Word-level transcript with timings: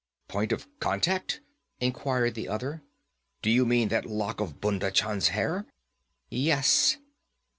'Point 0.27 0.51
of 0.51 0.67
contact?' 0.79 1.41
inquired 1.79 2.33
the 2.33 2.47
other. 2.47 2.81
'Do 3.43 3.51
you 3.51 3.67
mean 3.67 3.89
that 3.89 4.03
lock 4.07 4.39
of 4.41 4.59
Bhunda 4.59 4.89
Chand's 4.89 5.27
hair?' 5.27 5.67
'Yes. 6.27 6.97